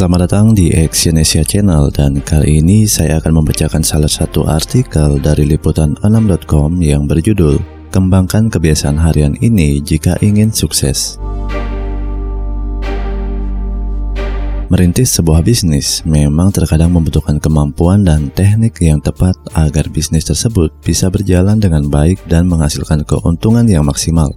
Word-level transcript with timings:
Selamat 0.00 0.32
datang 0.32 0.56
di 0.56 0.72
Exyonesia 0.72 1.44
Channel 1.44 1.92
dan 1.92 2.24
kali 2.24 2.64
ini 2.64 2.88
saya 2.88 3.20
akan 3.20 3.44
membacakan 3.44 3.84
salah 3.84 4.08
satu 4.08 4.48
artikel 4.48 5.20
dari 5.20 5.44
liputan6.com 5.44 6.80
yang 6.80 7.04
berjudul 7.04 7.60
Kembangkan 7.92 8.48
kebiasaan 8.48 8.96
harian 8.96 9.36
ini 9.44 9.76
jika 9.84 10.16
ingin 10.24 10.56
sukses. 10.56 11.20
Merintis 14.72 15.12
sebuah 15.12 15.44
bisnis 15.44 16.00
memang 16.08 16.48
terkadang 16.48 16.96
membutuhkan 16.96 17.36
kemampuan 17.36 18.00
dan 18.00 18.32
teknik 18.32 18.80
yang 18.80 19.04
tepat 19.04 19.36
agar 19.52 19.84
bisnis 19.92 20.24
tersebut 20.24 20.72
bisa 20.80 21.12
berjalan 21.12 21.60
dengan 21.60 21.84
baik 21.92 22.24
dan 22.24 22.48
menghasilkan 22.48 23.04
keuntungan 23.04 23.68
yang 23.68 23.84
maksimal. 23.84 24.32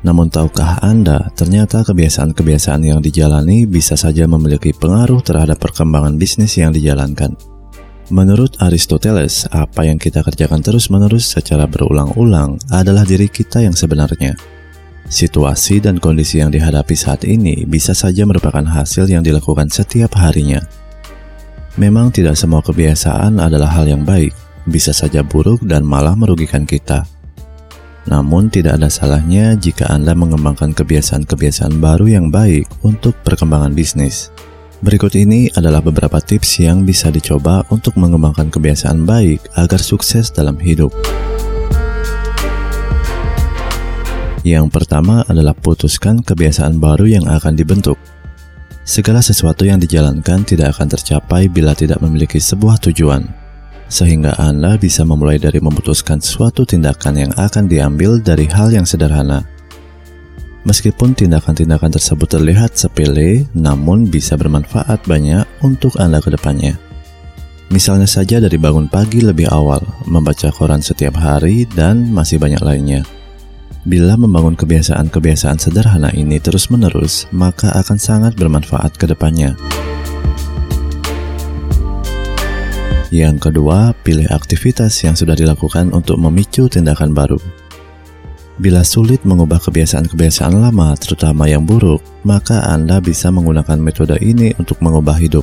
Namun 0.00 0.32
tahukah 0.32 0.80
Anda, 0.80 1.28
ternyata 1.36 1.84
kebiasaan-kebiasaan 1.84 2.80
yang 2.80 3.00
dijalani 3.04 3.68
bisa 3.68 4.00
saja 4.00 4.24
memiliki 4.24 4.72
pengaruh 4.72 5.20
terhadap 5.20 5.60
perkembangan 5.60 6.16
bisnis 6.16 6.56
yang 6.56 6.72
dijalankan. 6.72 7.36
Menurut 8.10 8.58
Aristoteles, 8.58 9.46
apa 9.54 9.86
yang 9.86 10.00
kita 10.00 10.24
kerjakan 10.26 10.64
terus-menerus 10.64 11.30
secara 11.30 11.68
berulang-ulang 11.70 12.58
adalah 12.72 13.06
diri 13.06 13.30
kita 13.30 13.62
yang 13.62 13.76
sebenarnya. 13.76 14.34
Situasi 15.06 15.78
dan 15.78 16.02
kondisi 16.02 16.42
yang 16.42 16.50
dihadapi 16.50 16.96
saat 16.98 17.22
ini 17.22 17.62
bisa 17.68 17.94
saja 17.94 18.26
merupakan 18.26 18.62
hasil 18.66 19.06
yang 19.06 19.22
dilakukan 19.22 19.70
setiap 19.70 20.16
harinya. 20.18 20.58
Memang 21.78 22.10
tidak 22.10 22.34
semua 22.34 22.64
kebiasaan 22.66 23.38
adalah 23.38 23.70
hal 23.78 23.86
yang 23.86 24.02
baik, 24.02 24.34
bisa 24.66 24.90
saja 24.90 25.22
buruk 25.22 25.62
dan 25.62 25.86
malah 25.86 26.18
merugikan 26.18 26.66
kita. 26.66 27.06
Namun 28.08 28.48
tidak 28.48 28.80
ada 28.80 28.88
salahnya 28.88 29.52
jika 29.60 29.90
Anda 29.92 30.16
mengembangkan 30.16 30.72
kebiasaan-kebiasaan 30.72 31.76
baru 31.82 32.08
yang 32.08 32.32
baik 32.32 32.64
untuk 32.80 33.12
perkembangan 33.20 33.76
bisnis. 33.76 34.32
Berikut 34.80 35.12
ini 35.12 35.52
adalah 35.52 35.84
beberapa 35.84 36.16
tips 36.24 36.64
yang 36.64 36.88
bisa 36.88 37.12
dicoba 37.12 37.68
untuk 37.68 38.00
mengembangkan 38.00 38.48
kebiasaan 38.48 39.04
baik 39.04 39.44
agar 39.60 39.76
sukses 39.76 40.32
dalam 40.32 40.56
hidup. 40.56 40.88
Yang 44.40 44.72
pertama 44.72 45.20
adalah 45.28 45.52
putuskan 45.52 46.24
kebiasaan 46.24 46.80
baru 46.80 47.04
yang 47.04 47.28
akan 47.28 47.52
dibentuk. 47.52 48.00
Segala 48.88 49.20
sesuatu 49.20 49.68
yang 49.68 49.76
dijalankan 49.76 50.48
tidak 50.48 50.72
akan 50.80 50.88
tercapai 50.88 51.52
bila 51.52 51.76
tidak 51.76 52.00
memiliki 52.00 52.40
sebuah 52.40 52.80
tujuan 52.80 53.39
sehingga 53.90 54.38
Anda 54.38 54.78
bisa 54.78 55.02
memulai 55.02 55.42
dari 55.42 55.58
memutuskan 55.58 56.22
suatu 56.22 56.62
tindakan 56.62 57.28
yang 57.28 57.32
akan 57.34 57.66
diambil 57.66 58.22
dari 58.22 58.46
hal 58.46 58.70
yang 58.70 58.86
sederhana. 58.86 59.42
Meskipun 60.62 61.18
tindakan-tindakan 61.18 61.90
tersebut 61.90 62.38
terlihat 62.38 62.78
sepele, 62.78 63.50
namun 63.52 64.06
bisa 64.06 64.38
bermanfaat 64.38 65.02
banyak 65.04 65.42
untuk 65.66 65.98
Anda 65.98 66.22
ke 66.22 66.30
depannya. 66.30 66.78
Misalnya 67.70 68.06
saja 68.06 68.38
dari 68.42 68.58
bangun 68.58 68.86
pagi 68.90 69.22
lebih 69.22 69.50
awal, 69.50 69.82
membaca 70.06 70.50
koran 70.50 70.82
setiap 70.82 71.16
hari, 71.18 71.66
dan 71.70 72.10
masih 72.10 72.38
banyak 72.38 72.60
lainnya. 72.60 73.02
Bila 73.88 74.20
membangun 74.20 74.58
kebiasaan-kebiasaan 74.60 75.56
sederhana 75.56 76.12
ini 76.12 76.36
terus-menerus, 76.36 77.24
maka 77.32 77.72
akan 77.80 77.96
sangat 77.96 78.36
bermanfaat 78.36 79.00
ke 79.00 79.08
depannya. 79.08 79.56
Yang 83.10 83.50
kedua, 83.50 83.90
pilih 84.06 84.30
aktivitas 84.30 85.02
yang 85.02 85.18
sudah 85.18 85.34
dilakukan 85.34 85.90
untuk 85.90 86.14
memicu 86.22 86.70
tindakan 86.70 87.10
baru. 87.10 87.42
Bila 88.62 88.86
sulit 88.86 89.26
mengubah 89.26 89.58
kebiasaan-kebiasaan 89.58 90.54
lama, 90.54 90.94
terutama 90.94 91.50
yang 91.50 91.66
buruk, 91.66 91.98
maka 92.22 92.62
Anda 92.70 93.02
bisa 93.02 93.34
menggunakan 93.34 93.82
metode 93.82 94.14
ini 94.22 94.54
untuk 94.62 94.78
mengubah 94.78 95.18
hidup. 95.18 95.42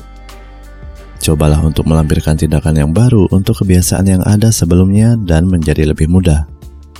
Cobalah 1.20 1.60
untuk 1.60 1.84
melampirkan 1.84 2.40
tindakan 2.40 2.78
yang 2.78 2.90
baru 2.94 3.28
untuk 3.34 3.60
kebiasaan 3.60 4.06
yang 4.06 4.22
ada 4.24 4.48
sebelumnya 4.48 5.18
dan 5.18 5.44
menjadi 5.50 5.92
lebih 5.92 6.08
mudah. 6.08 6.57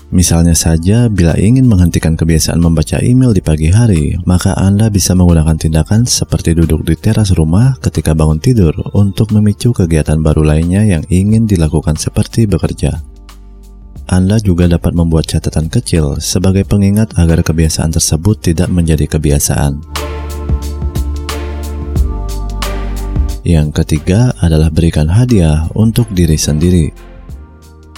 Misalnya 0.08 0.56
saja, 0.56 1.12
bila 1.12 1.36
ingin 1.36 1.68
menghentikan 1.68 2.16
kebiasaan 2.16 2.64
membaca 2.64 2.96
email 3.04 3.36
di 3.36 3.44
pagi 3.44 3.68
hari, 3.68 4.16
maka 4.24 4.56
Anda 4.56 4.88
bisa 4.88 5.12
menggunakan 5.12 5.60
tindakan 5.60 6.08
seperti 6.08 6.56
duduk 6.56 6.80
di 6.88 6.96
teras 6.96 7.36
rumah 7.36 7.76
ketika 7.84 8.16
bangun 8.16 8.40
tidur 8.40 8.72
untuk 8.96 9.36
memicu 9.36 9.76
kegiatan 9.76 10.16
baru 10.24 10.48
lainnya 10.48 10.80
yang 10.88 11.04
ingin 11.12 11.44
dilakukan 11.44 12.00
seperti 12.00 12.48
bekerja. 12.48 13.04
Anda 14.08 14.40
juga 14.40 14.64
dapat 14.64 14.96
membuat 14.96 15.28
catatan 15.28 15.68
kecil 15.68 16.16
sebagai 16.24 16.64
pengingat 16.64 17.12
agar 17.20 17.44
kebiasaan 17.44 17.92
tersebut 17.92 18.40
tidak 18.40 18.72
menjadi 18.72 19.04
kebiasaan. 19.04 19.84
Yang 23.44 23.68
ketiga 23.84 24.32
adalah 24.40 24.72
berikan 24.72 25.12
hadiah 25.12 25.68
untuk 25.76 26.08
diri 26.16 26.40
sendiri. 26.40 27.07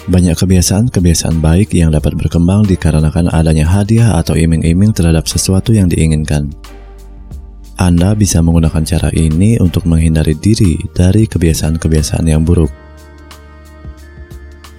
Banyak 0.09 0.33
kebiasaan-kebiasaan 0.33 1.45
baik 1.45 1.77
yang 1.77 1.93
dapat 1.93 2.17
berkembang 2.17 2.65
dikarenakan 2.65 3.29
adanya 3.37 3.69
hadiah 3.69 4.17
atau 4.17 4.33
iming-iming 4.33 4.97
terhadap 4.97 5.29
sesuatu 5.29 5.77
yang 5.77 5.93
diinginkan. 5.93 6.49
Anda 7.77 8.17
bisa 8.17 8.41
menggunakan 8.41 8.81
cara 8.85 9.13
ini 9.13 9.61
untuk 9.61 9.85
menghindari 9.85 10.37
diri 10.37 10.81
dari 10.97 11.29
kebiasaan-kebiasaan 11.29 12.25
yang 12.25 12.49
buruk. 12.49 12.73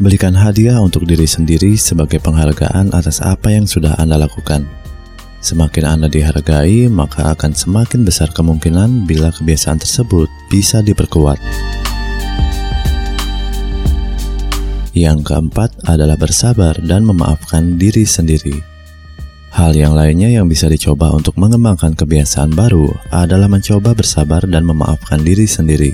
Belikan 0.02 0.34
hadiah 0.34 0.82
untuk 0.82 1.06
diri 1.06 1.30
sendiri 1.30 1.78
sebagai 1.78 2.18
penghargaan 2.18 2.90
atas 2.90 3.22
apa 3.22 3.54
yang 3.54 3.70
sudah 3.70 3.94
Anda 4.02 4.18
lakukan. 4.18 4.66
Semakin 5.42 5.86
Anda 5.86 6.08
dihargai, 6.10 6.90
maka 6.90 7.34
akan 7.34 7.54
semakin 7.54 8.06
besar 8.06 8.34
kemungkinan 8.34 9.06
bila 9.06 9.30
kebiasaan 9.34 9.82
tersebut 9.82 10.30
bisa 10.50 10.82
diperkuat. 10.82 11.38
Yang 14.92 15.32
keempat 15.32 15.88
adalah 15.88 16.20
bersabar 16.20 16.76
dan 16.84 17.08
memaafkan 17.08 17.80
diri 17.80 18.04
sendiri. 18.04 18.60
Hal 19.52 19.76
yang 19.76 19.96
lainnya 19.96 20.32
yang 20.32 20.48
bisa 20.48 20.72
dicoba 20.72 21.12
untuk 21.12 21.36
mengembangkan 21.36 21.92
kebiasaan 21.96 22.56
baru 22.56 22.88
adalah 23.12 23.52
mencoba 23.52 23.92
bersabar 23.92 24.44
dan 24.48 24.64
memaafkan 24.64 25.24
diri 25.24 25.44
sendiri. 25.44 25.92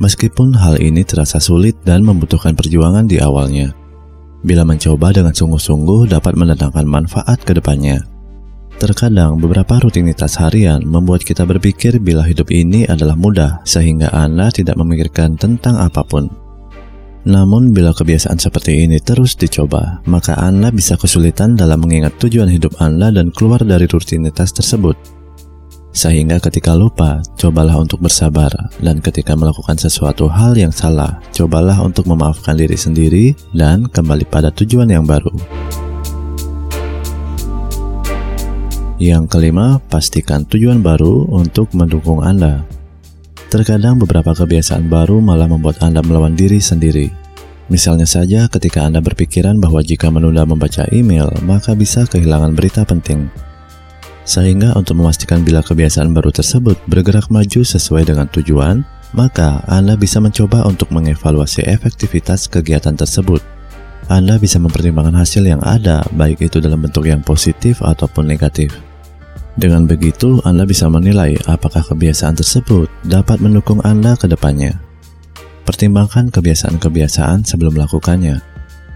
Meskipun 0.00 0.56
hal 0.56 0.80
ini 0.80 1.04
terasa 1.04 1.36
sulit 1.40 1.76
dan 1.84 2.02
membutuhkan 2.02 2.56
perjuangan 2.56 3.04
di 3.04 3.20
awalnya, 3.20 3.76
bila 4.42 4.66
mencoba 4.66 5.14
dengan 5.14 5.36
sungguh-sungguh 5.36 6.10
dapat 6.10 6.34
mendatangkan 6.34 6.88
manfaat 6.88 7.38
ke 7.44 7.54
depannya. 7.54 8.02
Terkadang 8.80 9.38
beberapa 9.38 9.78
rutinitas 9.78 10.40
harian 10.42 10.82
membuat 10.82 11.22
kita 11.22 11.46
berpikir 11.46 12.02
bila 12.02 12.26
hidup 12.26 12.50
ini 12.50 12.82
adalah 12.88 13.14
mudah 13.14 13.62
sehingga 13.62 14.10
Anda 14.10 14.50
tidak 14.50 14.74
memikirkan 14.74 15.38
tentang 15.38 15.78
apa 15.78 16.02
pun. 16.02 16.41
Namun 17.22 17.70
bila 17.70 17.94
kebiasaan 17.94 18.34
seperti 18.42 18.82
ini 18.82 18.98
terus 18.98 19.38
dicoba, 19.38 20.02
maka 20.10 20.34
Anda 20.42 20.74
bisa 20.74 20.98
kesulitan 20.98 21.54
dalam 21.54 21.86
mengingat 21.86 22.18
tujuan 22.18 22.50
hidup 22.50 22.74
Anda 22.82 23.14
dan 23.14 23.30
keluar 23.30 23.62
dari 23.62 23.86
rutinitas 23.86 24.50
tersebut. 24.50 24.98
Sehingga 25.92 26.40
ketika 26.40 26.72
lupa, 26.72 27.20
cobalah 27.36 27.76
untuk 27.78 28.00
bersabar, 28.00 28.50
dan 28.80 28.98
ketika 28.98 29.36
melakukan 29.36 29.76
sesuatu 29.76 30.24
hal 30.26 30.56
yang 30.56 30.72
salah, 30.72 31.20
cobalah 31.36 31.78
untuk 31.84 32.08
memaafkan 32.08 32.56
diri 32.56 32.74
sendiri 32.74 33.36
dan 33.52 33.84
kembali 33.86 34.24
pada 34.26 34.48
tujuan 34.50 34.88
yang 34.88 35.04
baru. 35.04 35.30
Yang 38.98 39.24
kelima, 39.34 39.78
pastikan 39.92 40.48
tujuan 40.48 40.80
baru 40.80 41.28
untuk 41.28 41.70
mendukung 41.76 42.24
Anda. 42.24 42.81
Terkadang 43.52 44.00
beberapa 44.00 44.32
kebiasaan 44.32 44.88
baru 44.88 45.20
malah 45.20 45.44
membuat 45.44 45.84
Anda 45.84 46.00
melawan 46.00 46.32
diri 46.32 46.56
sendiri. 46.56 47.12
Misalnya 47.68 48.08
saja 48.08 48.48
ketika 48.48 48.88
Anda 48.88 49.04
berpikiran 49.04 49.60
bahwa 49.60 49.84
jika 49.84 50.08
menunda 50.08 50.48
membaca 50.48 50.88
email, 50.88 51.28
maka 51.44 51.76
bisa 51.76 52.08
kehilangan 52.08 52.56
berita 52.56 52.80
penting. 52.88 53.28
Sehingga 54.24 54.72
untuk 54.72 55.04
memastikan 55.04 55.44
bila 55.44 55.60
kebiasaan 55.60 56.16
baru 56.16 56.32
tersebut 56.32 56.80
bergerak 56.88 57.28
maju 57.28 57.60
sesuai 57.60 58.08
dengan 58.08 58.24
tujuan, 58.32 58.88
maka 59.12 59.60
Anda 59.68 60.00
bisa 60.00 60.16
mencoba 60.16 60.64
untuk 60.64 60.88
mengevaluasi 60.88 61.68
efektivitas 61.68 62.48
kegiatan 62.48 62.96
tersebut. 62.96 63.44
Anda 64.08 64.40
bisa 64.40 64.64
mempertimbangkan 64.64 65.20
hasil 65.20 65.44
yang 65.44 65.60
ada, 65.60 66.00
baik 66.16 66.40
itu 66.40 66.56
dalam 66.56 66.80
bentuk 66.80 67.04
yang 67.04 67.20
positif 67.20 67.84
ataupun 67.84 68.24
negatif. 68.24 68.91
Dengan 69.52 69.84
begitu, 69.84 70.40
Anda 70.48 70.64
bisa 70.64 70.88
menilai 70.88 71.36
apakah 71.44 71.84
kebiasaan 71.84 72.40
tersebut 72.40 72.88
dapat 73.04 73.36
mendukung 73.44 73.84
Anda 73.84 74.16
ke 74.16 74.24
depannya. 74.24 74.80
Pertimbangkan 75.68 76.32
kebiasaan-kebiasaan 76.32 77.44
sebelum 77.44 77.76
melakukannya. 77.76 78.40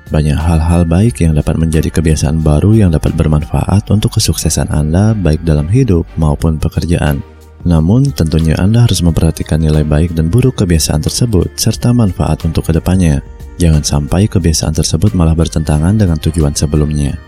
Banyak 0.06 0.38
hal-hal 0.38 0.86
baik 0.86 1.20
yang 1.20 1.34
dapat 1.34 1.58
menjadi 1.58 1.90
kebiasaan 1.90 2.40
baru 2.40 2.72
yang 2.72 2.90
dapat 2.94 3.12
bermanfaat 3.18 3.90
untuk 3.92 4.16
kesuksesan 4.16 4.70
Anda 4.72 5.12
baik 5.12 5.44
dalam 5.44 5.68
hidup 5.68 6.08
maupun 6.16 6.56
pekerjaan. 6.56 7.20
Namun, 7.66 8.14
tentunya 8.14 8.54
Anda 8.56 8.86
harus 8.86 9.02
memperhatikan 9.02 9.58
nilai 9.58 9.82
baik 9.82 10.14
dan 10.14 10.30
buruk 10.30 10.62
kebiasaan 10.62 11.02
tersebut 11.02 11.58
serta 11.58 11.90
manfaat 11.90 12.46
untuk 12.46 12.70
ke 12.70 12.72
depannya. 12.72 13.18
Jangan 13.58 13.82
sampai 13.82 14.30
kebiasaan 14.30 14.78
tersebut 14.78 15.12
malah 15.18 15.34
bertentangan 15.34 15.98
dengan 15.98 16.16
tujuan 16.22 16.54
sebelumnya. 16.54 17.25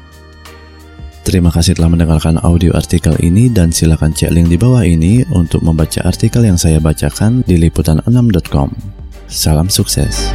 Terima 1.28 1.52
kasih 1.52 1.76
telah 1.76 1.92
mendengarkan 1.92 2.40
audio 2.40 2.72
artikel 2.72 3.12
ini 3.20 3.52
dan 3.52 3.68
silakan 3.68 4.16
cek 4.16 4.32
link 4.32 4.48
di 4.48 4.56
bawah 4.56 4.80
ini 4.80 5.28
untuk 5.36 5.60
membaca 5.60 6.00
artikel 6.08 6.40
yang 6.40 6.56
saya 6.56 6.80
bacakan 6.80 7.44
di 7.44 7.60
liputan6.com. 7.60 8.72
Salam 9.28 9.68
sukses. 9.68 10.32